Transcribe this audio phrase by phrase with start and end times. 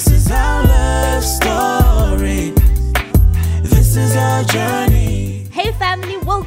[0.00, 2.54] This is our love story.
[3.60, 4.89] This is our journey.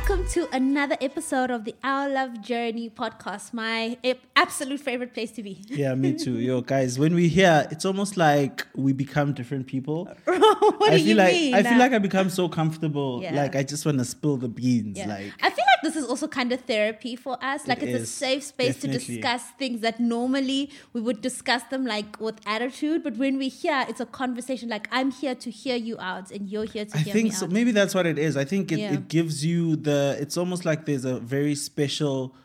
[0.05, 3.97] Welcome to another episode of the Our Love Journey podcast, my
[4.35, 5.61] absolute favorite place to be.
[5.69, 6.39] Yeah, me too.
[6.39, 10.05] Yo, guys, when we hear, it's almost like we become different people.
[10.25, 11.53] what I do feel you like mean?
[11.53, 13.21] I feel like I become so comfortable.
[13.23, 13.33] Yeah.
[13.33, 14.97] Like I just want to spill the beans.
[14.97, 15.07] Yeah.
[15.07, 17.65] Like I feel like this is also kind of therapy for us.
[17.65, 21.85] Like It it's a safe space to discuss things that normally we would discuss them
[21.85, 24.67] like with attitude, but when we hear, it's a conversation.
[24.67, 27.33] Like I'm here to hear you out, and you're here to I hear me think
[27.35, 27.45] so.
[27.45, 27.51] out.
[27.53, 28.35] Maybe that's what it is.
[28.35, 28.93] I think it, Yeah.
[28.95, 29.92] it gives you the.
[30.19, 32.35] It's almost like there's a very special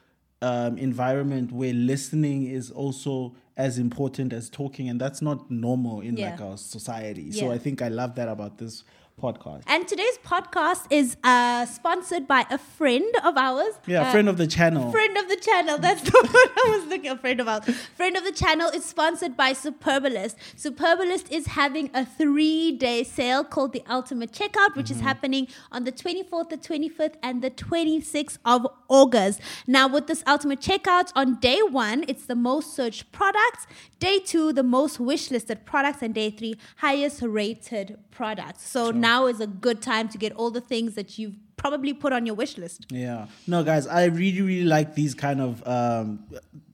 [0.42, 6.16] um, environment where listening is also as important as talking, and that's not normal in
[6.16, 6.30] Yeah.
[6.30, 7.32] like our society.
[7.32, 8.84] So I think I love that about this
[9.22, 9.62] podcast.
[9.66, 13.74] And today's podcast is uh, sponsored by a friend of ours.
[13.86, 14.90] Yeah, Uh, friend of the channel.
[14.92, 15.78] Friend of the channel.
[15.78, 17.10] That's the word I was looking.
[17.10, 17.64] A friend of ours.
[17.96, 20.34] Friend of the channel is sponsored by Superbalist.
[20.56, 25.92] Superbalist is having a three-day sale called the Ultimate Checkout, which is happening on the
[25.92, 29.40] 24th, the 25th, and the 26th of August.
[29.66, 33.66] Now, with this Ultimate Checkout, on day one, it's the most searched products.
[33.98, 38.62] Day two, the most wishlisted products, and day three, highest rated products.
[38.68, 42.12] So now is a good time to get all the things that you've probably put
[42.12, 42.86] on your wish list.
[42.90, 43.26] Yeah.
[43.46, 46.24] No, guys, I really, really like these kind of um,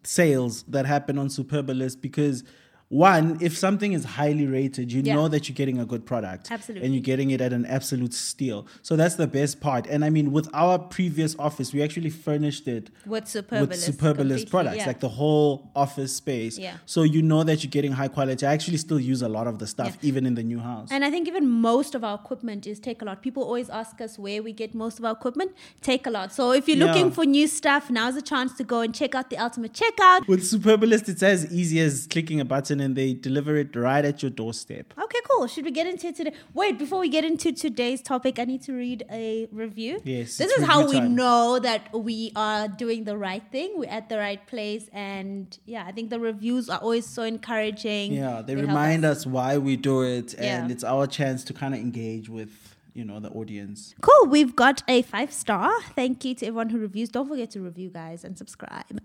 [0.03, 2.45] sales that happen on Superbalist because
[2.89, 5.15] one, if something is highly rated, you Yeah.
[5.15, 6.51] know that you're getting a good product.
[6.51, 6.85] Absolutely.
[6.87, 8.67] And you're getting it at an absolute steal.
[8.83, 9.87] So that's the best part.
[9.89, 13.61] And I mean, with our previous office, we actually furnished it With Superbalist.
[13.61, 14.87] with Superbalist products, yeah.
[14.87, 16.59] like the whole office space.
[16.59, 16.75] Yeah.
[16.87, 18.47] So you know that you're getting high quality.
[18.47, 20.09] I actually still use a lot of the stuff, Yeah.
[20.09, 20.89] even in the new house.
[20.93, 23.23] And I think even most of our equipment is Takealot.
[23.23, 25.53] People always ask us where we get most of our equipment.
[25.83, 26.31] Takealot.
[26.33, 29.31] So if you're looking for new stuff, now's a chance to go and check out
[29.31, 30.29] the Ultimate Checkout.
[30.29, 34.23] with Superbalist, it's as easy as clicking a button and they deliver it right at
[34.23, 34.93] your doorstep.
[35.03, 35.47] Okay, cool.
[35.47, 36.33] Should we get into it today?
[36.53, 40.01] Wait, before we get into today's topic, I need to read a review.
[40.05, 41.15] Yes, This is how we time.
[41.15, 43.73] know that we are doing the right thing.
[43.77, 44.89] We're at the right place.
[44.93, 48.13] And yeah, I think the reviews are always so encouraging.
[48.13, 49.27] Yeah, they, help remind us.
[49.27, 50.73] why we do it, and Yeah.
[50.75, 53.95] it's our chance to kind of engage with you know the audience.
[54.01, 54.31] Cool.
[54.31, 55.71] We've got a five star.
[55.95, 57.09] Thank you to everyone who reviews.
[57.09, 59.01] Don't forget to review, guys, and subscribe.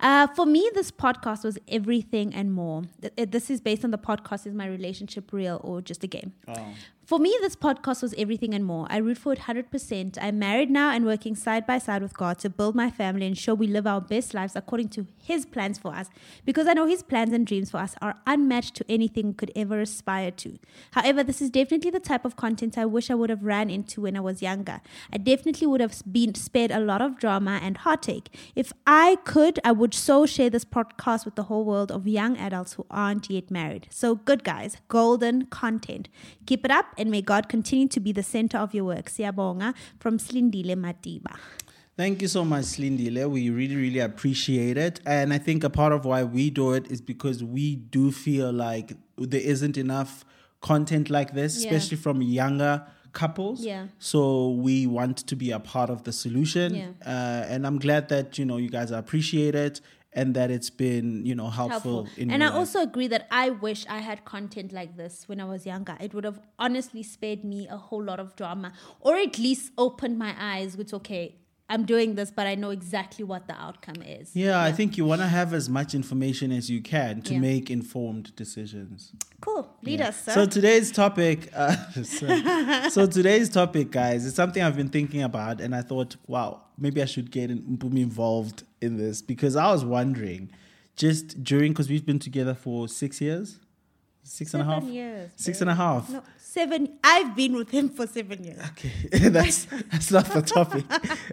[0.00, 2.82] Uh, for me, this podcast was everything and more.
[3.16, 6.32] This is based on the podcast Is My Relationship Real or Just a Game?
[6.48, 6.74] Oh.
[7.10, 8.86] For me, this podcast was everything and more.
[8.88, 10.16] I root for it 100%.
[10.22, 13.36] I'm married now and working side by side with God to build my family and
[13.36, 16.08] show we live our best lives according to His plans for us.
[16.44, 19.50] Because I know His plans and dreams for us are unmatched to anything we could
[19.56, 20.60] ever aspire to.
[20.92, 24.02] However, this is definitely the type of content I wish I would have ran into
[24.02, 24.80] when I was younger.
[25.12, 28.32] I definitely would have been spared a lot of drama and heartache.
[28.54, 32.36] If I could, I would so share this podcast with the whole world of young
[32.36, 33.88] adults who aren't yet married.
[33.90, 36.08] So good guys, golden content.
[36.46, 39.06] Keep it up and may God continue to be the center of your work.
[39.06, 41.34] Siyabonga from Slindile Matiba.
[41.96, 43.28] Thank you so much, Slindile.
[43.28, 45.00] We really, really appreciate it.
[45.06, 48.52] And I think a part of why we do it is because we do feel
[48.52, 50.24] like there isn't enough
[50.60, 51.70] content like this, Yeah.
[51.72, 53.64] especially from younger couples.
[53.64, 53.86] Yeah.
[53.98, 56.74] So we want to be a part of the solution.
[56.74, 56.88] Yeah.
[57.04, 59.80] Uh, and I'm glad that, you know, you guys appreciate it
[60.12, 62.22] and that it's been, you know, helpful, helpful.
[62.22, 62.56] in And I life.
[62.56, 65.96] also agree that I wish I had content like this when I was younger.
[66.00, 70.18] It would have honestly spared me a whole lot of drama or at least opened
[70.18, 71.36] my eyes with, okay,
[71.70, 74.34] I'm doing this, but I know exactly what the outcome is.
[74.34, 77.38] Yeah, I think you want to have as much information as you can to Yeah.
[77.38, 79.12] make informed decisions.
[79.40, 79.68] Cool.
[79.82, 80.32] Lead us, sir.
[80.32, 85.60] So today's topic, uh, so, so today's topic, guys, is something I've been thinking about,
[85.60, 89.84] and I thought, wow, maybe I should get be involved in this because I was
[89.84, 90.50] wondering,
[90.96, 93.60] just during because we've been together for six years,
[94.22, 95.30] six and a half, Seven years.
[95.36, 96.10] six and a half.
[96.10, 96.98] No, seven.
[97.02, 98.60] I've been with him for seven years.
[98.70, 98.92] Okay,
[99.28, 100.84] that's that's not the topic.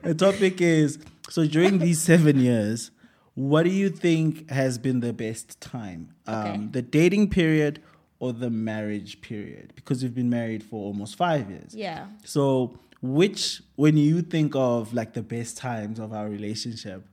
[0.04, 1.00] the topic is
[1.30, 2.92] so during these seven years,
[3.36, 6.10] what do you think has been the best time?
[6.26, 6.68] Um, Okay.
[6.72, 7.82] The dating period
[8.20, 9.74] or the marriage period?
[9.76, 11.76] Because we've been married for almost five years.
[11.76, 12.08] Yeah.
[12.26, 17.06] So, which, when you think of like the best times of our relationship,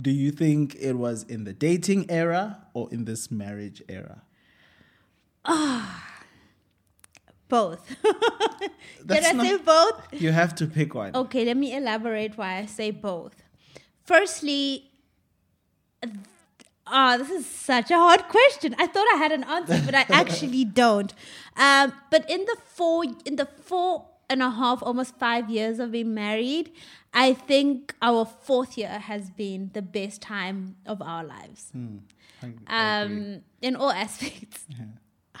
[0.00, 4.22] do you think it was in the dating era or in this marriage era?
[7.48, 7.94] Both.
[9.08, 10.02] Can I not- say both?
[10.12, 11.14] You have to pick one.
[11.14, 13.34] Okay, let me elaborate why I say both.
[14.04, 14.90] Firstly,
[16.86, 18.74] ah, this is such a hard question.
[18.78, 21.14] I thought I had an answer, but I actually don't.
[21.56, 25.92] Um, but in the four, in the four and a half, almost five years of
[25.92, 26.72] being married,
[27.14, 31.70] I think our fourth year has been the best time of our lives.
[32.42, 32.54] Agree.
[32.66, 34.66] Um, in all aspects.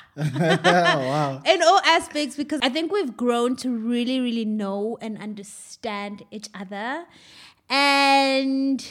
[0.16, 1.42] wow.
[1.44, 6.48] in all aspects because I think we've grown to really, really know and understand each
[6.54, 7.04] other.
[7.68, 8.84] And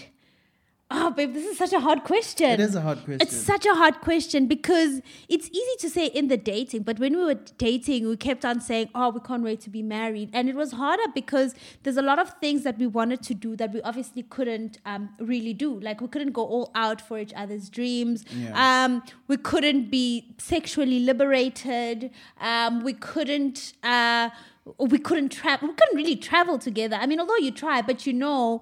[0.91, 2.51] oh, babe, this is such a hard question.
[2.51, 3.21] It is a hard question.
[3.21, 7.15] It's such a hard question because it's easy to say in the dating, but when
[7.17, 10.47] we were dating, we kept on saying, "Oh, we can't wait to be married," and
[10.47, 13.73] it was harder because there's a lot of things that we wanted to do that
[13.73, 15.79] we obviously couldn't um, really do.
[15.79, 18.23] Like we couldn't go all out for each other's dreams.
[18.31, 18.85] Yeah.
[18.85, 22.11] Um, we couldn't be sexually liberated.
[22.39, 23.73] Um, we couldn't.
[23.83, 24.29] Uh,
[24.79, 25.67] we couldn't travel.
[25.69, 26.95] We couldn't really travel together.
[26.99, 28.61] I mean, although you try, but you know,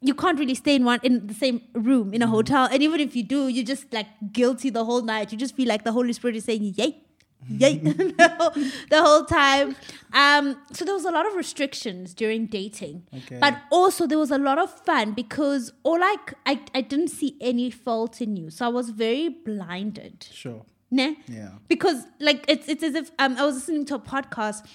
[0.00, 2.68] you can't really stay in one in the same room in a hotel.
[2.70, 5.32] And even if you do, you're just like guilty the whole night.
[5.32, 7.02] You just feel like the Holy Spirit is saying, "Yay."
[7.48, 7.78] Yay!
[7.78, 8.50] the, whole,
[8.90, 9.74] the whole time.
[10.12, 13.38] Um, so there was a lot of restrictions during dating, Okay.
[13.40, 17.36] but also there was a lot of fun because all like I, I didn't see
[17.40, 20.26] any fault in you, so I was very blinded.
[20.30, 20.66] Sure.
[20.90, 21.12] Nah.
[21.26, 21.52] Yeah.
[21.66, 24.66] Because like it's it's as if um, I was listening to a podcast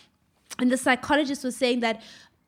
[0.60, 2.02] and the psychologist was saying that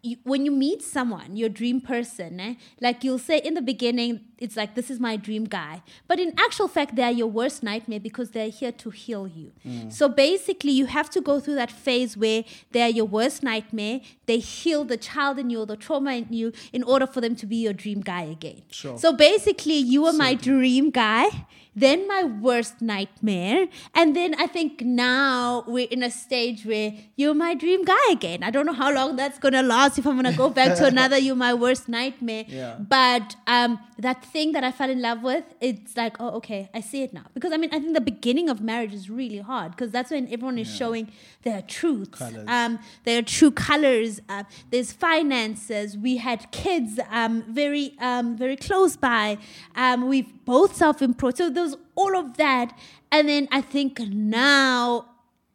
[0.03, 4.21] you, when you meet someone, your dream person, eh, like you'll say in the beginning,
[4.37, 7.63] it's like this is my dream guy, but in actual fact, they are your worst
[7.63, 9.51] nightmare because they're here to heal you.
[9.89, 14.01] So basically, you have to go through that phase where they are your worst nightmare.
[14.27, 17.35] They heal the child in you, or the trauma in you, in order for them
[17.35, 18.61] to be your dream guy again.
[18.69, 18.97] Sure.
[18.97, 24.81] So basically, you were my dream guy, then my worst nightmare, and then I think
[24.81, 28.41] now we're in a stage where you're my dream guy again.
[28.41, 29.99] I don't know how long that's gonna last.
[29.99, 32.45] If I'm gonna go back to another, you're my worst nightmare.
[32.47, 32.77] Yeah.
[32.79, 36.79] But um, that thing that I fell in love with, it's like, oh, okay, I
[36.81, 37.25] see it now.
[37.35, 40.25] Because I mean, I think the beginning of marriage is really hard because that's when
[40.33, 41.11] everyone is showing
[41.43, 44.19] their truths, um, their true colors.
[44.27, 45.95] Uh, there's finances.
[45.95, 49.37] We had kids, um, very, um, very close by.
[49.75, 52.67] Um, we've both self-employed, so there's all of that.
[53.11, 55.05] And then I think now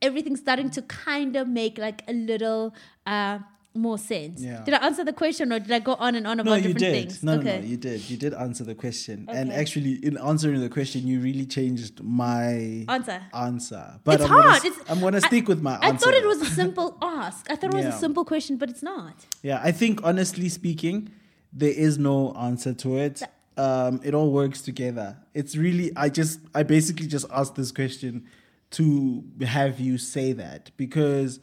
[0.00, 2.74] everything's starting to kind of make like a little
[3.06, 3.38] uh,
[3.74, 4.42] more sense.
[4.42, 4.62] Yeah.
[4.66, 6.78] Did I answer the question or did I go on and on about No, different
[6.78, 6.92] did.
[6.92, 7.22] things?
[7.22, 7.56] No, okay.
[7.56, 8.00] no, no, you did.
[8.10, 9.26] You did answer the question.
[9.38, 13.20] And actually, in answering the question, you really changed my Answer.
[13.32, 13.84] answer.
[14.04, 14.64] But it's I'm Gonna, hard.
[14.68, 16.04] It's, I'm going to stick with my I answer.
[16.04, 17.46] thought it was a simple ask.
[17.50, 17.96] I thought it was Yeah.
[17.96, 19.14] a simple question, but it's not.
[19.42, 21.10] Yeah, I think honestly speaking,
[21.52, 23.22] there is no answer to it.
[23.56, 25.16] Um, it all works together.
[25.34, 28.24] It's really I just I basically just asked this question
[28.70, 31.38] to have you say that because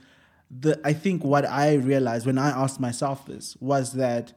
[0.49, 4.33] the I think what I realized when I asked myself this was that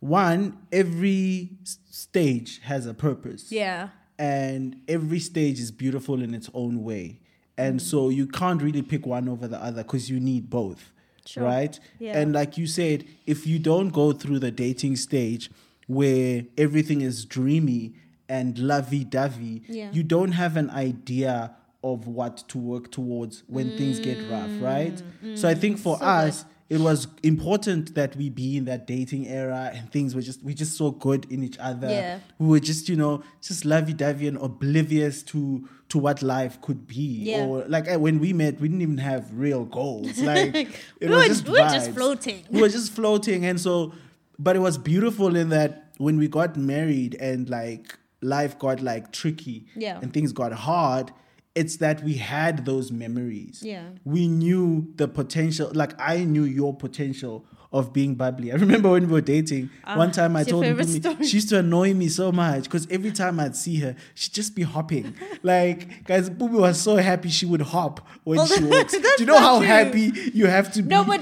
[0.00, 1.50] one every
[1.90, 3.88] stage has a purpose Yeah.
[4.18, 7.20] and every stage is beautiful in its own way
[7.58, 7.82] and Mm.
[7.82, 10.92] so you can't really pick one over the other because you need both
[11.26, 11.44] Sure.
[11.44, 12.18] right Yeah.
[12.18, 15.50] and like you said if you don't go through the dating stage
[15.94, 17.94] where everything is dreamy
[18.28, 19.90] and lovey-dovey Yeah.
[19.92, 21.54] you don't have an idea
[21.84, 25.02] of what to work towards when things get rough right
[25.34, 26.00] so i think for Mm.
[26.00, 30.22] So us it was important that we be in that dating era and things were
[30.22, 32.20] just we just so good in each other Yeah.
[32.38, 37.08] we were just you know just lovey-dovey and oblivious to to what life could be
[37.32, 37.44] Yeah.
[37.44, 40.68] or like when we met we didn't even have real goals like it
[41.00, 42.38] We was were- just we were just floating.
[42.50, 43.92] we were just floating and so
[44.38, 49.12] but it was beautiful in that when we got married and like life got like
[49.12, 49.98] tricky Yeah.
[50.00, 51.12] and things got hard
[51.54, 53.84] it's that we had those memories Yeah.
[54.04, 59.06] we knew the potential like i knew your potential of being bubbly i remember when
[59.06, 61.24] we were dating ah, one time i told story.
[61.26, 64.54] she used to annoy me so much because every time i'd see her she'd just
[64.54, 68.92] be hopping like guys Mpumi was so happy she would hop when Well, she walks
[68.92, 69.66] do you know how true.
[69.66, 71.20] happy you have to be No, but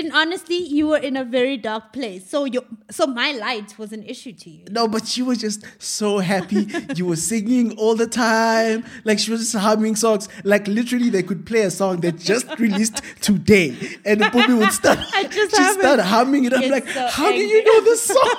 [0.00, 2.28] in honesty, you were in a very dark place.
[2.28, 4.64] So your so my light was an issue to you.
[4.70, 6.66] No, but she was just so happy.
[6.94, 8.84] you were singing all the time.
[9.04, 10.28] Like she was just humming songs.
[10.44, 13.68] Like literally, they could play a song that just released today,
[14.04, 14.98] and the Bobby would start.
[15.14, 16.52] I just she started humming it.
[16.52, 18.36] I'm like, so how do you know this song?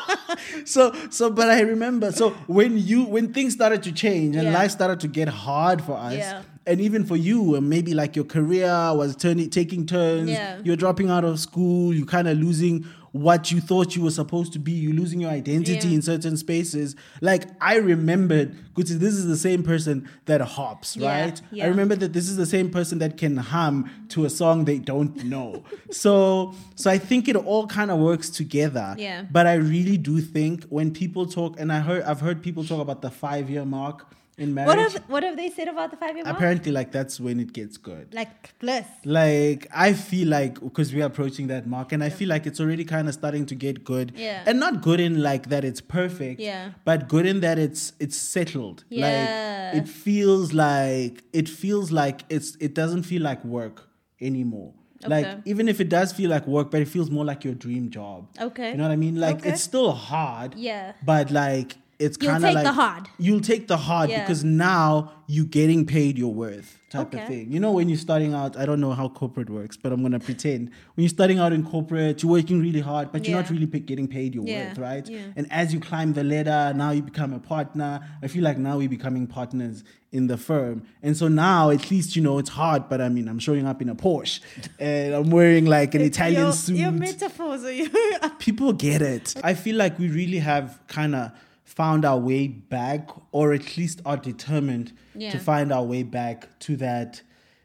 [0.66, 2.12] so, so, but I remember.
[2.12, 4.54] So when you when things started to change and Yeah.
[4.60, 6.14] life started to get hard for us.
[6.14, 6.44] Yeah.
[6.68, 10.30] And even for you, and maybe like your career was turning, taking turns.
[10.30, 10.60] Yeah.
[10.64, 11.94] You're dropping out of school.
[11.94, 14.74] You kind of losing what you thought you were supposed to be.
[14.74, 15.96] You're losing your identity Yeah.
[15.96, 16.96] in certain spaces.
[17.22, 21.42] Like I remembered, Gucci, this is the same person that hops, Yeah, right?
[21.52, 21.66] yeah.
[21.66, 24.78] I remember that this is the same person that can hum to a song they
[24.78, 25.64] don't know.
[25.92, 28.94] so, so I think it all kind of works together.
[29.00, 29.24] Yeah.
[29.32, 32.82] But I really do think when people talk, and I heard, I've heard people talk
[32.82, 34.06] about the five year mark
[34.38, 34.68] in marriage.
[34.68, 36.36] What have what have they said about the five year mark?
[36.36, 38.14] Apparently, like that's when it gets good.
[38.14, 38.86] Like bliss.
[39.04, 42.86] Like I feel like because we're approaching that mark, and I feel like it's already
[42.86, 44.14] kind of starting to get good.
[44.16, 44.44] Yeah.
[44.46, 46.40] And not good in like that it's perfect.
[46.40, 46.72] Yeah.
[46.86, 48.84] But good in that it's it's settled.
[48.90, 49.72] Yeah.
[49.74, 53.88] Like it feels like it feels like it's it doesn't feel like work
[54.22, 54.74] anymore.
[55.04, 55.10] Okay.
[55.10, 57.90] Like even if it does feel like work, but it feels more like your dream
[57.90, 58.28] job.
[58.40, 58.72] Okay.
[58.72, 59.16] You know what I mean?
[59.20, 59.50] Like Okay.
[59.52, 60.56] it's still hard.
[60.56, 60.94] Yeah.
[61.06, 63.08] But like it's kind of take like the hard.
[63.18, 64.22] You'll take the hard Yeah.
[64.22, 67.22] because now you're getting paid your worth type Okay.
[67.22, 67.52] of thing.
[67.52, 70.20] You know, when you're starting out, I don't know how corporate works, but I'm gonna
[70.20, 73.66] pretend when you're starting out in corporate, you're working really hard, but you're not really
[73.66, 74.70] p- getting paid your Yeah.
[74.70, 75.10] worth, right?
[75.10, 75.20] Yeah.
[75.36, 78.00] And as you climb the ladder, now you become a partner.
[78.22, 82.16] I feel like now we're becoming partners in the firm, and so now at least
[82.16, 82.88] you know it's hard.
[82.90, 84.40] But I mean, I'm showing up in a Porsche,
[84.80, 87.90] and I'm wearing like an Italian your, suit Your metaphors are you
[88.40, 89.34] people get it.
[89.44, 91.32] I feel like we really have kind of
[91.68, 95.32] found our way back, or at least are determined Yeah.
[95.32, 97.22] to find our way back to that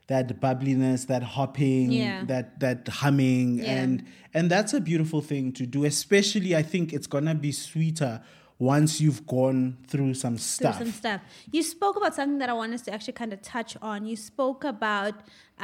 [0.08, 2.24] that bubbliness, that hopping, Yeah.
[2.26, 3.80] that that humming, Yeah.
[3.82, 4.02] and
[4.34, 5.84] and that's a beautiful thing to do.
[5.84, 8.20] Especially, I think it's gonna be sweeter
[8.62, 10.76] once you've gone through some stuff.
[10.76, 11.20] through some stuff.
[11.50, 14.06] You spoke about something that I want us to actually kind of touch on.
[14.06, 15.14] You spoke about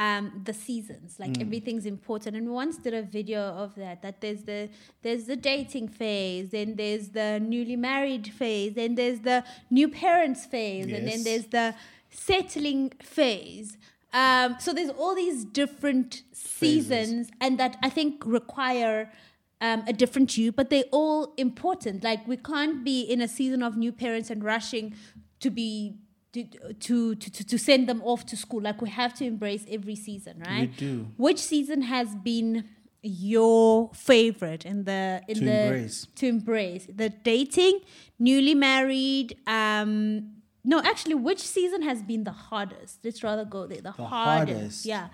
[0.05, 1.45] um, the seasons, like Mm.
[1.45, 3.97] everything's important, and we once did a video of that.
[4.05, 4.61] That there's the
[5.05, 9.39] there's the dating phase, then there's the newly married phase, then there's the
[9.79, 11.67] new parents phase, and then there's the
[12.27, 12.83] settling
[13.17, 13.77] phase.
[14.23, 18.97] Um, so there's all these different seasons, and that I think require
[19.61, 22.03] um, a different you, but they're all important.
[22.03, 24.95] Like we can't be in a season of new parents and rushing
[25.39, 25.95] to be
[26.33, 28.61] to to to, to, send them off to school.
[28.61, 30.69] Like we have to embrace every season, right?
[30.69, 31.07] We do.
[31.17, 32.65] Which season has been
[33.01, 36.07] your favorite in the in To the embrace.
[36.15, 37.81] to embrace the dating,
[38.17, 39.37] newly married?
[39.47, 42.99] Um, no, actually, which season has been the hardest?
[43.03, 43.77] Let's rather go there.
[43.77, 44.53] The, The hardest.
[44.53, 44.85] hardest.
[44.85, 45.07] Yeah.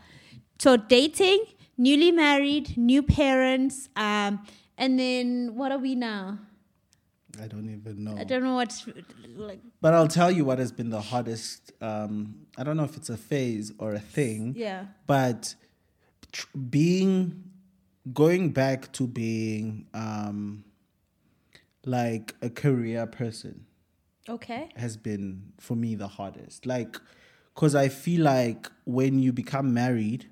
[0.60, 1.46] So dating,
[1.78, 4.46] newly married, new parents, um,
[4.78, 6.40] and then what are we now?
[7.42, 8.16] I don't even know.
[8.18, 8.88] I don't know what's
[9.36, 9.60] like.
[9.82, 11.74] But I'll tell you what has been the hardest.
[11.82, 14.54] Um, I don't know if it's a phase or a thing.
[14.56, 14.86] Yeah.
[15.06, 15.56] but
[16.32, 17.44] tr- being
[18.14, 20.64] going back to being um
[21.86, 23.66] like a career person
[24.30, 24.70] Okay.
[24.76, 26.98] has been for me the hardest like
[27.54, 30.30] because i feel like when you become married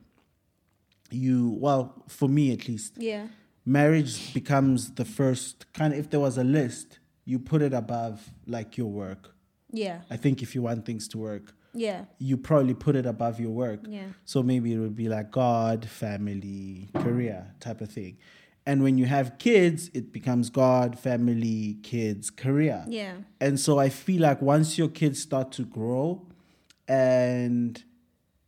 [1.13, 3.27] you well for me at least Yeah.
[3.65, 8.32] marriage becomes the first kind of if there was a list you put it above
[8.48, 9.36] like your work
[9.72, 10.01] Yeah.
[10.10, 12.05] i think if you want things to work Yeah.
[12.20, 13.82] you probably put it above your work.
[13.89, 14.10] Yeah.
[14.25, 18.17] So maybe it would be like God, family, career type of thing.
[18.70, 22.86] And when you have kids, it becomes God, family, kids, career.
[22.88, 23.15] Yeah.
[23.41, 26.05] And so I feel like once your kids start to grow
[26.88, 27.84] and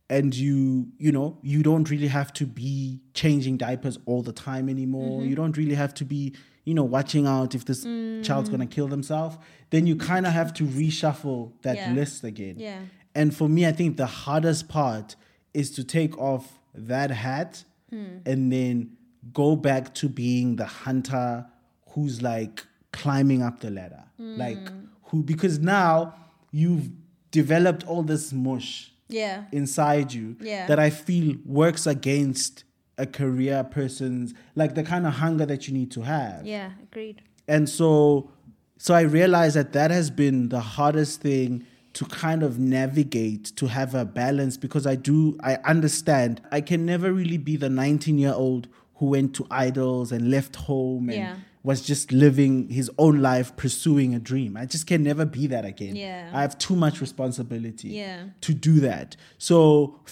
[0.08, 4.68] and you you know you don't really have to be changing diapers all the time
[4.68, 5.28] anymore Mm-hmm.
[5.30, 6.34] you don't really have to be
[6.64, 8.22] you know watching out if this Mm.
[8.24, 9.36] child's going to kill themselves
[9.70, 11.92] then you kind of have to reshuffle that Yeah.
[11.92, 12.80] list again Yeah.
[13.14, 15.16] and for me i think the hardest part
[15.54, 18.18] is to take off that hat Hmm.
[18.26, 18.90] and then
[19.32, 21.46] go back to being the hunter
[21.90, 24.36] who's like climbing up the ladder Hmm.
[24.36, 24.64] like
[25.08, 26.14] who because now
[26.52, 26.90] you've
[27.30, 29.44] developed all this mush Yeah.
[29.52, 30.66] inside you Yeah.
[30.66, 32.64] that I feel works against
[32.98, 36.46] a career person's like the kind of hunger that you need to have.
[36.46, 36.70] Yeah.
[36.82, 37.22] Agreed.
[37.46, 38.30] And so
[38.78, 43.66] so I realized that that has been the hardest thing to kind of navigate to
[43.68, 48.18] have a balance because I do I understand I can never really be the 19
[48.18, 51.36] year old who went to idols and left home and Yeah.
[51.68, 54.56] Was just living his own life pursuing a dream.
[54.56, 55.96] I just can never be that again.
[55.96, 56.30] Yeah.
[56.32, 58.20] I have too much responsibility Yeah.
[58.46, 59.16] to do that.
[59.38, 59.56] So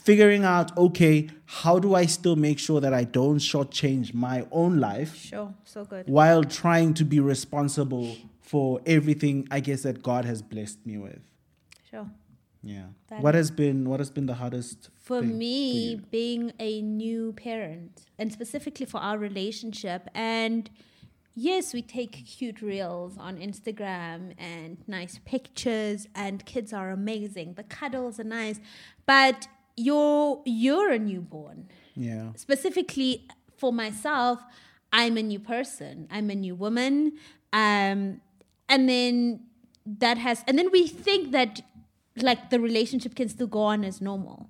[0.09, 1.17] figuring out, okay,
[1.63, 5.55] how do I still make sure that I don't shortchange my own life Sure.
[5.65, 6.05] So good.
[6.09, 8.09] while trying to be responsible
[8.41, 11.23] for everything I guess that God has blessed me with.
[11.91, 12.09] Sure.
[12.65, 12.87] Yeah.
[13.09, 15.61] That what has been what has been the hardest For me,
[15.93, 15.97] you?
[16.11, 20.69] being a new parent, and specifically for our relationship, and
[21.35, 27.55] yes, we take cute reels on Instagram and nice pictures, and kids are amazing.
[27.55, 28.61] The cuddles are nice,
[29.07, 31.69] but you're you're a newborn.
[31.95, 32.33] Yeah.
[32.37, 34.41] Specifically for myself,
[34.93, 36.09] I'm a new person.
[36.11, 37.19] I'm a new woman,
[37.53, 38.21] um,
[38.69, 39.41] and then
[39.87, 41.61] that has, and then we think that
[42.17, 44.49] like the relationship can still go on as normal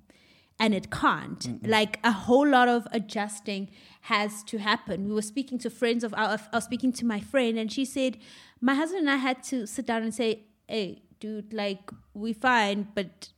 [0.61, 1.67] and it can't.
[1.67, 3.71] Like a whole lot of adjusting
[4.03, 5.09] has to happen.
[5.09, 7.85] We were speaking to friends of our i was speaking to my friend and she
[7.85, 8.19] said
[8.61, 12.89] my husband and i had to sit down and say hey dude, like we fine,
[12.95, 13.31] but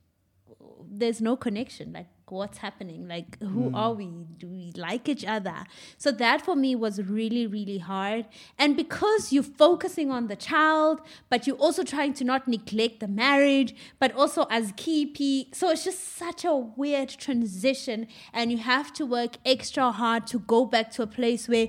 [0.90, 1.92] there's no connection.
[1.92, 3.06] Like, what's happening?
[3.08, 3.74] Like, who hmm.
[3.74, 4.06] are we?
[4.38, 5.64] Do we like each other?
[5.98, 8.26] So that for me was really, really hard.
[8.58, 13.08] And because you're focusing on the child, but you're also trying to not neglect the
[13.08, 15.06] marriage, but also as key
[15.52, 20.38] so it's just such a weird transition, and you have to work extra hard to
[20.38, 21.68] go back to a place where,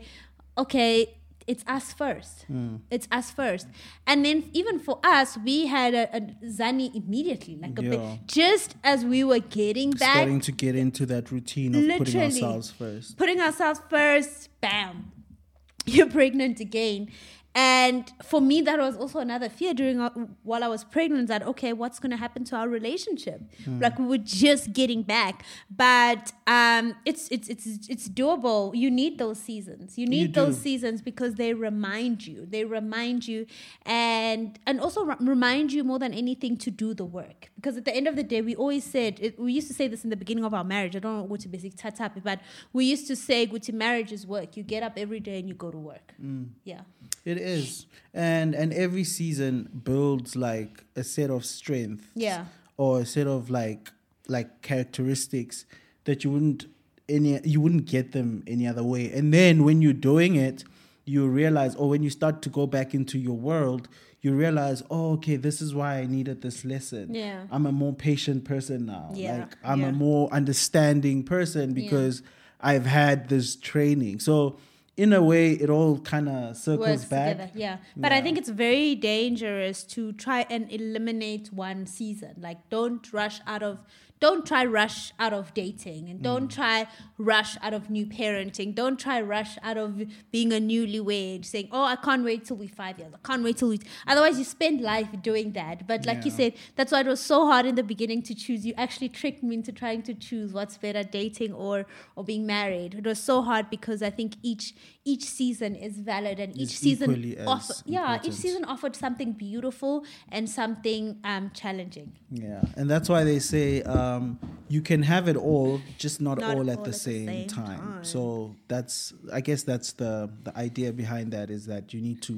[0.58, 1.17] okay,
[1.48, 2.44] it's us first.
[2.48, 2.76] Hmm.
[2.92, 3.68] It's us first.
[4.06, 7.90] And then even for us, we had a, a Zani immediately, like a Yeah.
[7.92, 12.22] bit, just as we were getting back, Starting to get into that routine of putting
[12.22, 13.18] ourselves first.
[13.18, 15.12] putting ourselves first, bam,
[15.86, 17.10] you're pregnant again.
[17.58, 20.12] And for me, that was also another fear during uh,
[20.44, 21.28] while I was pregnant.
[21.28, 23.42] That okay, what's going to happen to our relationship?
[23.66, 23.80] Hmm.
[23.80, 25.44] Like we were just getting back,
[25.76, 28.76] but um, it's it's it's it's doable.
[28.76, 29.98] You need those seasons.
[29.98, 30.42] You need do.
[30.42, 32.46] those seasons because they remind you.
[32.46, 33.48] They remind you,
[33.88, 37.50] and and also re- remind you more than anything to do the work.
[37.56, 39.88] Because at the end of the day, we always said it, we used to say
[39.88, 40.96] this in the beginning of our marriage.
[40.96, 42.40] I don't know what to basic tap tap, but
[42.72, 44.56] we used to say, "Go to marriage is work.
[44.56, 46.50] You get up every day and you go to work." Mm.
[46.66, 46.82] Yeah,
[47.26, 52.10] It is, and and every season builds like a set of strength.
[52.16, 52.46] Yeah.
[52.78, 53.90] Or a set of like
[54.28, 55.66] like characteristics
[56.04, 56.66] that you wouldn't
[57.10, 59.12] any you wouldn't get them any other way.
[59.12, 60.64] And then when you're doing it,
[61.06, 63.88] you realize, or when you start to go back into your world,
[64.22, 67.14] you realize, oh, okay, this is why I needed this lesson.
[67.14, 67.44] Yeah.
[67.50, 69.12] I'm a more patient person now.
[69.14, 69.88] Yeah, Like I'm yeah.
[69.88, 72.22] a more understanding person because
[72.60, 74.20] I've had this training.
[74.20, 74.58] So
[74.98, 77.38] in a way, it all kind of circles works back.
[77.38, 77.52] together.
[77.56, 82.34] Yeah, but I think it's very dangerous to try and eliminate one season.
[82.42, 83.80] Like, don't rush out of.
[84.20, 86.24] Don't try rush out of dating, and Mm.
[86.24, 88.74] don't try rush out of new parenting.
[88.74, 92.68] Don't try rush out of being a newlywed, saying, "Oh, I can't wait till we
[92.68, 93.14] five years.
[93.14, 95.88] I can't wait till we." Otherwise, you spend life doing that.
[95.88, 98.66] But like you said, that's why it was so hard in the beginning to choose.
[98.66, 102.96] You actually tricked me into trying to choose what's better, dating or or being married.
[102.96, 104.74] It was so hard because I think each
[105.12, 107.10] each season is valid and each season
[107.48, 109.94] offer, yeah each season offered something beautiful
[110.36, 112.10] and something um challenging.
[112.30, 114.38] Yeah, and that's why they say um,
[114.76, 117.28] you can have it all, just not, Not all at all the at the same,
[117.28, 117.80] same time.
[117.80, 118.04] time.
[118.04, 122.36] So that's, I guess, that's the the idea behind that is that you need to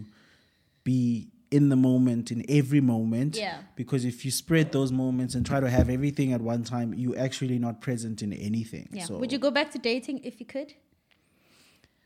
[0.83, 3.35] be in the moment in every moment.
[3.35, 3.57] Yeah.
[3.75, 7.17] Because if you spread those moments and try to have everything at one time, you're
[7.27, 8.87] actually not present in anything.
[8.91, 9.05] Yeah.
[9.05, 10.73] So Would you go back to dating if you could?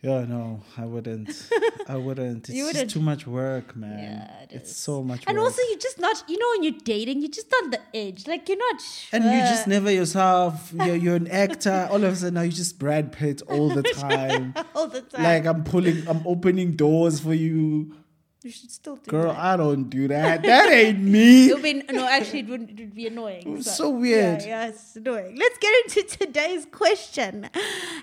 [0.03, 1.29] Yeah, no, I wouldn't.
[1.87, 2.49] I wouldn't.
[2.49, 2.91] It's wouldn't.
[2.91, 3.99] too much work, man.
[3.99, 4.75] Yeah, it it's is.
[4.75, 5.45] so much And work.
[5.45, 6.21] also, you're just not.
[6.27, 8.27] You know, when you're dating, you're just on the edge.
[8.27, 8.81] Like you're not.
[8.81, 9.17] Sure.
[9.17, 10.73] And you're just never yourself.
[10.85, 11.87] You're, you're an actor.
[11.89, 14.53] All of a sudden now you just Brad Pitt all the time.
[14.75, 15.23] all the time.
[15.23, 17.95] like I'm pulling, I'm opening doors for you,
[18.43, 19.33] you should still do girl.
[19.33, 19.37] that.
[19.37, 20.43] I don't do that.
[20.43, 21.49] That ain't me.
[21.49, 23.57] It would be, no, actually, it would, it would be annoying.
[23.57, 24.41] It's so weird.
[24.41, 25.35] Yeah, yeah, it's annoying.
[25.37, 27.49] Let's get into today's question.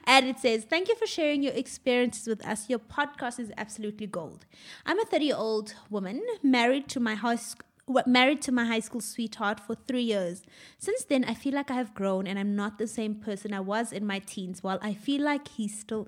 [0.05, 2.69] And it says, Thank you for sharing your experiences with us.
[2.69, 4.47] Your podcast is absolutely gold.
[4.87, 7.67] I'm a 30 year old woman married to my high school.
[8.07, 10.43] Married to my high school sweetheart for three years.
[10.79, 13.59] Since then, I feel like I have grown and I'm not the same person I
[13.59, 16.07] was in my teens, while I feel like he still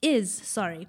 [0.00, 0.88] is sorry.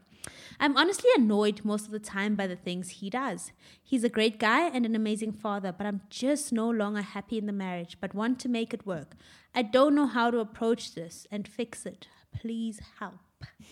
[0.60, 3.52] I'm honestly annoyed most of the time by the things he does.
[3.82, 7.46] He's a great guy and an amazing father, but I'm just no longer happy in
[7.46, 9.16] the marriage, but want to make it work.
[9.54, 12.08] I don't know how to approach this and fix it.
[12.34, 13.20] Please help.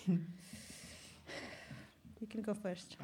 [0.08, 0.20] you
[2.30, 2.98] can go first.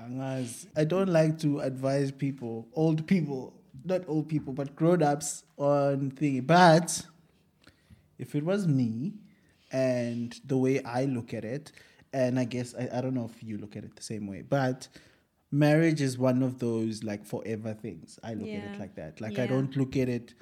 [0.76, 6.12] I don't like to advise people, old people, not old people, but grown ups on
[6.12, 6.42] thing.
[6.42, 7.04] But
[8.20, 9.14] if it was me
[9.72, 11.72] and the way I look at it,
[12.14, 14.42] and I guess I, I don't know if you look at it the same way,
[14.42, 14.88] but
[15.52, 18.20] marriage is one of those like forever things.
[18.24, 19.22] I look at it like that.
[19.22, 20.34] Like I don't look at it.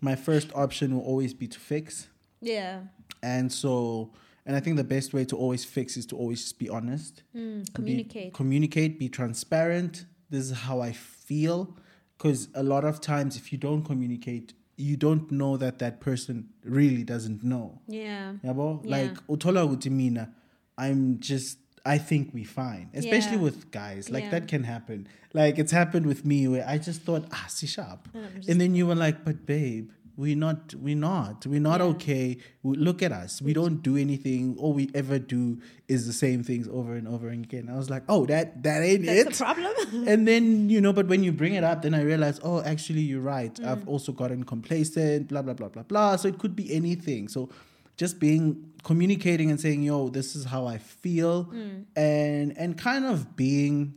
[0.00, 2.08] My first option will always be to fix.
[2.40, 2.80] Yeah.
[3.22, 4.12] And so,
[4.44, 7.22] and I think the best way to always fix is to always just be honest.
[7.36, 8.34] Mm, Be- communicate.
[8.34, 10.06] communicate, be transparent.
[10.28, 11.76] This is how I feel.
[12.18, 16.48] Because a lot of times, if you don't communicate, you don't know that that person
[16.64, 17.80] really doesn't know.
[17.86, 18.32] yeah.
[18.44, 18.80] Yabo?
[18.84, 18.90] Yeah.
[18.96, 20.32] Like, utola ukuthi mina,
[20.78, 22.90] I'm just, I think we fine.
[22.94, 23.42] Especially Yeah.
[23.42, 24.10] with guys.
[24.10, 24.30] Like, Yeah.
[24.30, 25.06] that can happen.
[25.34, 28.08] Like, it's happened with me where I just thought, ah, si sharp.
[28.14, 31.86] And And then you were like, but babe, we're not, we're not, we're not Yeah.
[31.86, 32.36] okay.
[32.62, 33.40] We, look at us.
[33.42, 34.56] We don't do anything.
[34.58, 35.58] All we ever do
[35.88, 37.68] is the same things over and over again.
[37.72, 39.72] I was like, oh, that, that ain't That's it the problem.
[40.06, 43.02] and then you know but when you bring it up then i realize oh actually
[43.02, 43.66] you're right Mm.
[43.68, 47.50] i've also gotten complacent blah blah blah blah blah so it could be anything so
[47.96, 51.84] just being communicating and saying yo this is how i feel Mm.
[51.96, 53.94] and and kind of being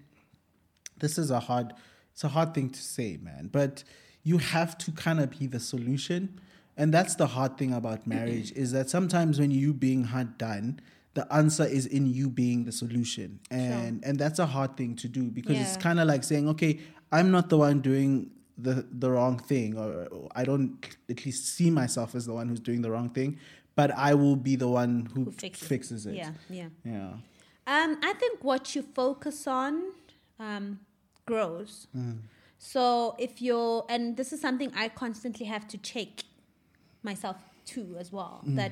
[0.99, 1.73] this is a hard
[2.13, 3.83] it's a hard thing to say man but
[4.23, 6.39] you have to kind of be the solution.
[6.77, 10.79] And that's the hard thing about marriage is that sometimes when you being hard done,
[11.13, 13.39] the answer is in you being the solution.
[13.51, 16.79] And and that's a hard thing to do because it's kind of like saying, okay,
[17.11, 20.73] I'm not the one doing the the wrong thing or, or I don't
[21.07, 23.37] at least see myself as the one who's doing the wrong thing,
[23.75, 26.15] but I will be the one who, Who fixes, fixes it.
[26.15, 26.69] Yeah, yeah.
[26.83, 27.13] Yeah.
[27.67, 29.91] Um, I think what you focus on
[30.39, 30.79] um,
[31.25, 31.87] grows.
[32.57, 36.23] So if you're, and this is something I constantly have to check
[37.03, 38.41] myself too as well.
[38.45, 38.71] That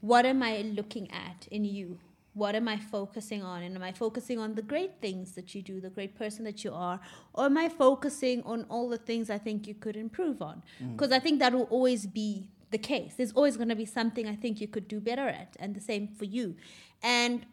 [0.00, 1.98] what am I looking at in you?
[2.34, 3.62] What am I focusing on?
[3.62, 6.64] And am I focusing on the great things that you do, the great person that
[6.64, 6.98] you are?
[7.34, 10.62] Or am I focusing on all the things I think you could improve on?
[10.96, 13.14] Because I think that will always be the case.
[13.16, 15.80] There's always going to be something I think you could do better at, and the
[15.80, 16.56] same for you.
[17.02, 17.46] And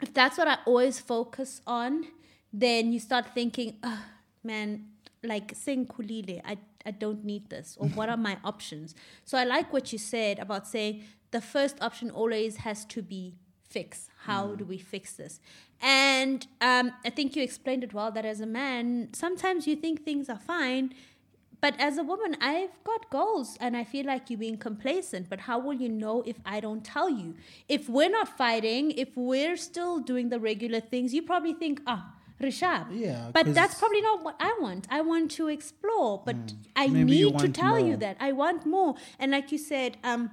[0.00, 2.06] if that's what I always focus on,
[2.52, 4.04] then you start thinking, oh,
[4.42, 4.86] man,
[5.22, 7.76] like sing kulile, I, I don't need this.
[7.80, 8.94] Or what are my options?
[9.24, 13.34] So I like what you said about saying the first option always has to be
[13.68, 14.08] fix.
[14.26, 15.40] How do we fix this?
[15.82, 20.04] And um, I think you explained it well that as a man, sometimes you think
[20.04, 20.94] things are fine.
[21.64, 25.30] But as a woman, I've got goals and I feel like you're being complacent.
[25.30, 27.36] But how will you know if I don't tell you?
[27.70, 32.12] If we're not fighting, if we're still doing the regular things, you probably think, ah,
[32.38, 32.88] Rishab.
[32.92, 34.86] Yeah, But that's probably not what I want.
[34.90, 36.36] I want to explore, but
[36.76, 36.88] I.
[36.88, 38.18] Maybe you need to tell you that.
[38.20, 38.96] I want more.
[39.18, 40.32] And like you said, um,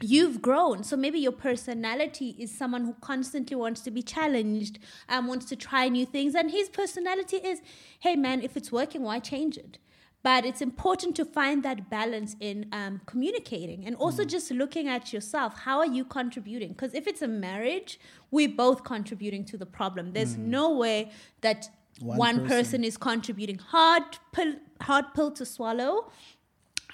[0.00, 0.84] you've grown.
[0.84, 5.56] So maybe your personality is someone who constantly wants to be challenged, and wants to
[5.56, 6.34] try new things.
[6.34, 7.60] And his personality is,
[8.00, 9.76] hey man, if it's working, why change it?
[10.22, 14.00] But it's important to find that balance in um, communicating and Mm.
[14.00, 15.58] also just looking at yourself.
[15.60, 16.68] How are you contributing?
[16.70, 17.98] Because if it's a marriage,
[18.30, 20.12] we're both contributing to the problem.
[20.12, 21.60] There's no way that
[22.00, 22.04] Mm.
[22.06, 22.48] One one, person.
[22.48, 22.84] person.
[22.84, 23.58] is contributing.
[23.58, 26.10] Hard pill, hard pill to swallow.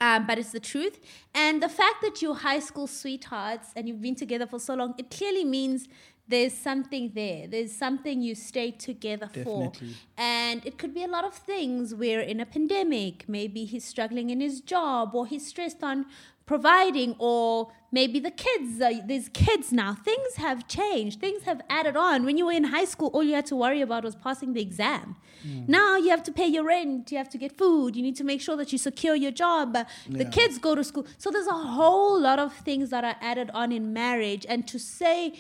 [0.01, 0.99] Um, but it's the truth.
[1.35, 4.95] And the fact that you're high school sweethearts and you've been together for so long,
[4.99, 5.89] it clearly means
[6.29, 7.47] there's something there.
[7.47, 9.89] There's something you stayed together Definitely.
[9.89, 9.95] for.
[10.19, 11.95] And it could be a lot of things.
[11.95, 13.29] We're in a pandemic.
[13.29, 16.07] Maybe he's struggling in his job or he's stressed on
[16.47, 21.95] providing or maybe the kids uh, there's kids now things have changed things have added
[21.95, 24.55] on when you were in high school all you had to worry about was passing
[24.55, 25.15] the exam
[25.67, 28.25] now you have to pay your rent you have to get food you need to
[28.25, 29.87] make sure that you secure your job the
[30.25, 30.31] Yeah.
[30.31, 33.71] kids go to school so there's a whole lot of things that are added on
[33.71, 35.35] in marriage and to say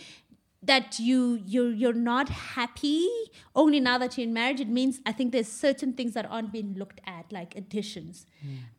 [0.62, 3.08] that you you're you're not happy
[3.54, 6.52] only now that you're in marriage it means i think there's certain things that aren't
[6.52, 8.26] being looked at like additions.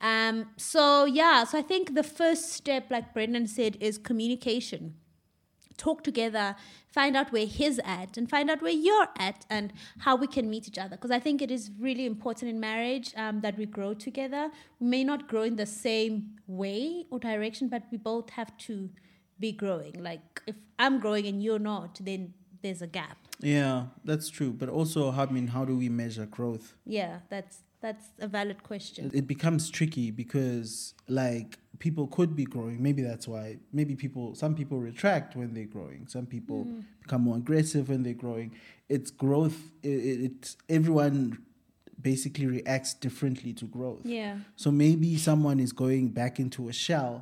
[0.02, 4.96] Um so yeah so i think the first step like brendan said is communication.
[5.78, 6.58] Talk together
[6.92, 10.50] find out where he's at and find out where you're at and how we can
[10.50, 10.98] meet each other.
[10.98, 14.50] Because i think it is really important in marriage um, that we grow together.
[14.82, 18.89] We may not grow in the same way or direction but we both have to
[19.39, 24.30] be growing like if i'm growing and you're not then there's a gap Yeah, that's
[24.30, 24.52] true.
[24.52, 26.73] But also, I mean, how do we measure growth?
[26.86, 31.49] yeah that's that's a valid question It becomes tricky because, like,
[31.86, 32.84] people could be growing.
[32.88, 33.45] Maybe that's why.
[33.71, 36.02] Maybe people, some people retract when they're growing.
[36.15, 36.82] Some people Mm-hmm.
[37.04, 38.49] become more aggressive when they're growing.
[38.89, 39.60] It's growth.
[39.82, 41.38] It, it, it's everyone
[42.02, 44.02] basically reacts differently to growth.
[44.06, 47.13] yeah So maybe someone is going back into a shell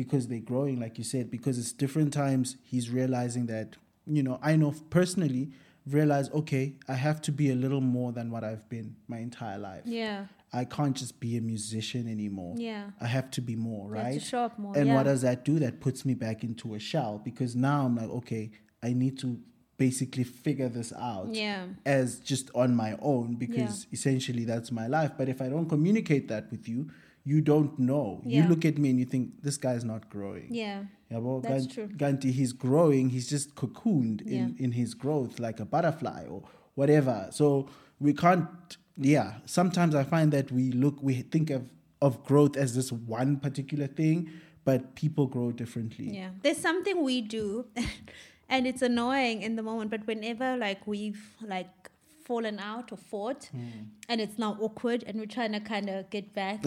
[0.00, 2.56] because they're growing, like you said, because it's different times.
[2.62, 5.50] He's realizing that, you know, I know personally,
[5.86, 9.58] realize, okay, I have to be a little more than what I've been my entire
[9.58, 9.82] life.
[9.84, 12.54] yeah I can't just be a musician anymore.
[12.56, 14.22] yeah I have to be more, right?
[14.22, 14.94] show up more and yeah.
[14.94, 15.58] what does that do?
[15.58, 18.44] That puts me back into a shell because now I'm like, okay,
[18.82, 19.38] I need to
[19.76, 25.12] basically figure this out yeah as just on my own because essentially that's my life.
[25.18, 26.80] But if I don't communicate that with you,
[27.24, 28.22] you don't know.
[28.24, 30.48] You look at me and you think this guy's not growing.
[30.50, 31.88] yeah Yeah, well, That's true.
[31.88, 33.10] Ganti, he's growing.
[33.10, 34.64] He's just cocooned in, Yeah.
[34.64, 36.42] in his growth like a butterfly or
[36.74, 37.28] whatever.
[37.30, 38.48] So we can't.
[38.96, 41.68] Yeah, sometimes I find that we look, we think of
[42.02, 44.30] of growth as this one particular thing,
[44.64, 46.14] but people grow differently.
[46.16, 47.66] Yeah, there's something we do,
[48.48, 49.90] and it's annoying in the moment.
[49.90, 51.89] But whenever like we've like
[52.30, 53.90] fallen out or fought, Hmm.
[54.10, 56.58] and it's now awkward, and we're trying to kind of get back,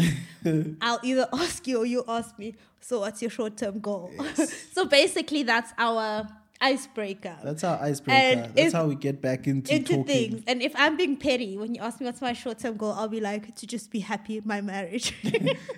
[0.86, 2.48] I'll either ask you or you ask me.
[2.82, 4.12] So what's your short-term goal?
[4.76, 6.28] so basically, that's our
[6.60, 7.36] icebreaker.
[7.48, 8.20] That's our icebreaker.
[8.30, 10.06] And That's if- how we get back into, into talking.
[10.14, 10.44] things.
[10.48, 13.08] And if I'm being petty, when you ask me what's my short term goal, I'll
[13.20, 15.08] be like to just be happy in my marriage.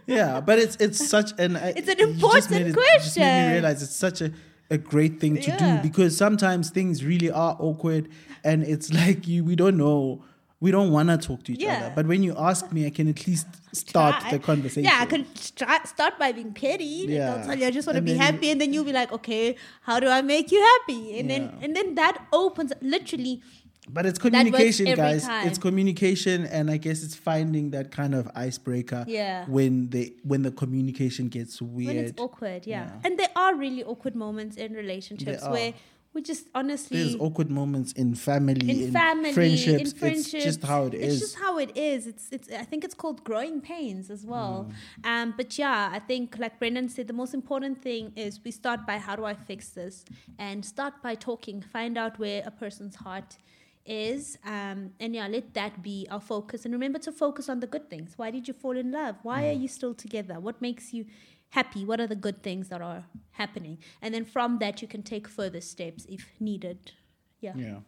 [0.07, 3.53] Yeah, but it's it's such an It's an important made it- you Just made me
[3.57, 4.31] realize it's such a
[4.69, 5.77] a great thing to Yeah.
[5.77, 8.09] do because sometimes things really are awkward
[8.43, 10.23] and it's like you we don't know
[10.61, 11.77] we don't want to talk to each Yeah.
[11.77, 11.91] other.
[11.95, 14.31] But when you ask me, I can at least start Try.
[14.31, 14.85] the conversation.
[14.85, 17.05] Yeah, I can start, start by being petty.
[17.09, 17.35] Yeah.
[17.35, 19.57] I'll tell you, I just want to be happy, and then you'll be like, okay,
[19.81, 21.19] how do I make you happy?
[21.19, 23.41] And then and then that opens literally.
[23.89, 25.25] But it's communication, guys.
[25.25, 25.47] time.
[25.47, 29.05] It's communication, and I guess it's finding that kind of icebreaker.
[29.07, 29.45] Yeah.
[29.47, 31.95] When the when the communication gets weird.
[31.95, 32.85] When it's awkward, yeah.
[32.85, 32.99] Yeah.
[33.03, 35.73] And there are really awkward moments in relationships where
[36.15, 39.91] we just honestly There's awkward moments in family, in family, friendships.
[39.91, 40.33] in friendships.
[40.33, 41.19] It's just how it It's is.
[41.19, 42.07] just how it is.
[42.07, 42.49] It's it's.
[42.51, 44.71] I think it's called growing pains as well.
[45.03, 45.09] Mm.
[45.09, 48.87] Um, but yeah, I think like Brendan said, the most important thing is we start
[48.87, 50.05] by how do I fix this,
[50.39, 51.61] and start by talking.
[51.61, 53.37] Find out where a person's heart
[53.85, 56.65] is, um, and yeah, let that be our focus.
[56.65, 58.13] And remember to focus on the good things.
[58.17, 59.17] Why did you fall in love?
[59.23, 59.49] Why Mm.
[59.49, 60.39] are you still together?
[60.39, 61.05] What makes you
[61.49, 61.85] happy?
[61.85, 63.77] What are the good things that are happening?
[64.01, 66.91] And then from that, you can take further steps if needed.
[67.41, 67.53] Yeah.
[67.55, 67.79] yeah.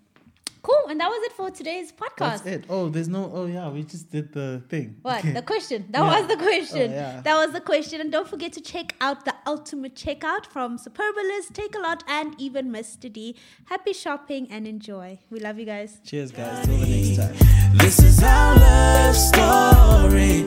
[0.67, 0.89] Cool.
[0.89, 2.43] And that was it for today's podcast.
[2.43, 2.65] That's it.
[2.69, 3.31] Oh, there's no.
[3.33, 3.69] Oh, yeah.
[3.69, 4.97] We just did the thing.
[5.01, 5.19] What?
[5.19, 5.31] Okay.
[5.31, 5.79] The question.
[5.91, 6.19] That Yeah.
[6.19, 6.91] was the question.
[6.91, 7.21] Oh, yeah.
[7.21, 8.01] That was the question.
[8.01, 13.11] And don't forget to check out the ultimate checkout from Superbalist, Takealot, and even Mr.
[13.11, 13.35] D.
[13.65, 15.19] Happy shopping and enjoy.
[15.29, 15.99] We love you guys.
[16.05, 16.65] Cheers, guys.
[16.65, 17.35] Till the next time.
[17.77, 20.43] This is our love story.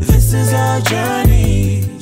[0.00, 2.01] This is our journey.